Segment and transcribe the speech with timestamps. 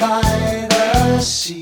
[0.00, 1.59] by the sea.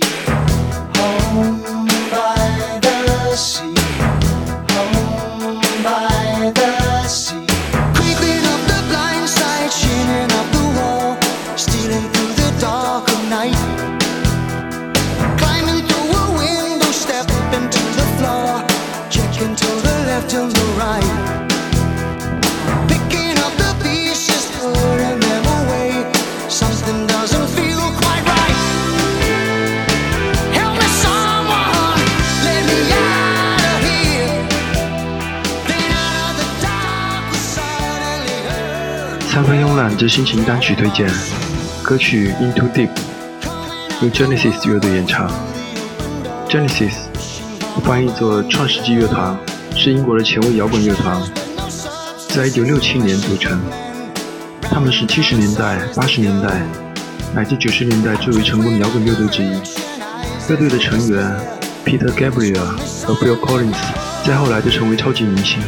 [39.30, 41.06] 三分慵懒之心情单曲推荐，
[41.82, 42.88] 歌曲《Into Deep》
[44.01, 45.30] 由 Genesis 乐队演唱。
[46.48, 46.95] Genesis
[47.84, 49.38] 翻译作创世纪乐团，
[49.77, 51.23] 是英国的前卫摇滚乐团，
[52.30, 53.60] 在1967年组成。
[54.62, 56.62] 他们是70年代、80年代
[57.34, 59.51] 乃至90年代最为成功的摇滚乐队之一。
[60.49, 61.38] 乐队的成员
[61.84, 62.65] Peter Gabriel
[63.04, 63.76] 和 Bill Collins
[64.25, 65.59] 在后来都成为超级明星。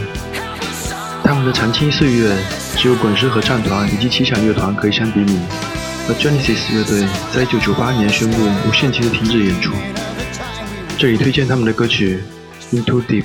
[1.22, 2.34] 他们的长青岁月。
[2.80, 5.38] 只有滚石合唱团以及奇想乐团可以相比拟，
[6.08, 9.74] 而 Genesis 乐队在1998年宣布无限期的停止演出。
[10.96, 12.22] 这里推荐他们的歌曲
[12.74, 13.24] 《Into Deep》。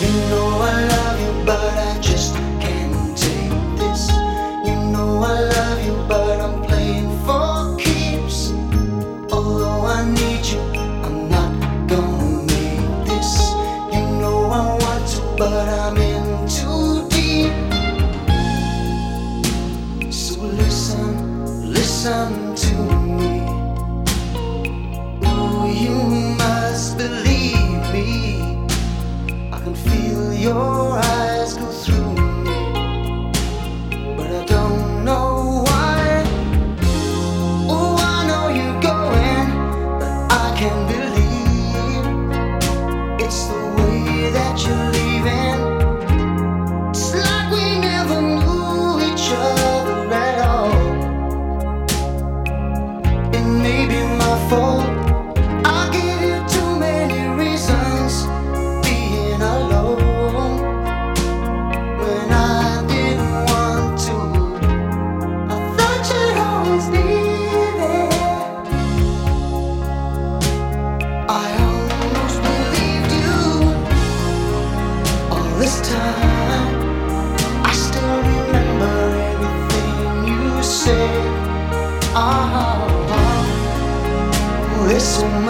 [0.00, 2.37] You know I love you, but I just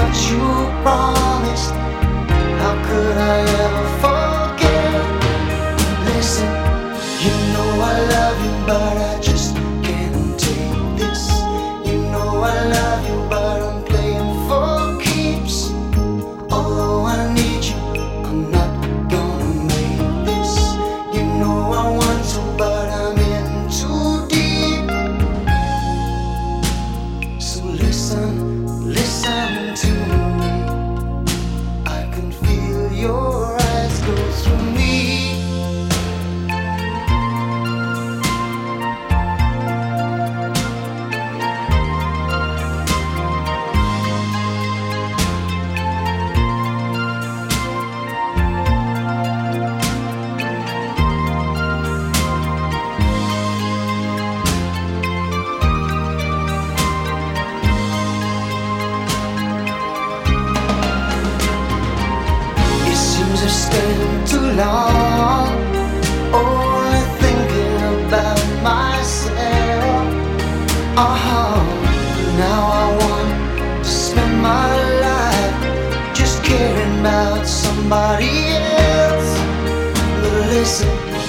[0.08, 0.38] much you
[0.82, 1.74] promised.
[2.60, 4.27] How could I ever forget?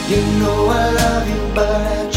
[0.09, 2.08] You know I love you, but I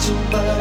[0.00, 0.59] to burn.